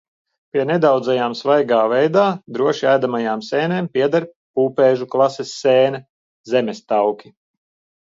Pie 0.53 0.63
nedaudzajām 0.69 1.35
svaigā 1.41 1.81
veidā 1.91 2.23
droši 2.57 2.89
ēdamajām 2.95 3.45
sēnēm 3.51 3.93
pieder 3.99 4.29
pūpēžu 4.31 5.11
klases 5.15 5.55
sēne– 5.63 6.05
zemestauki. 6.57 7.37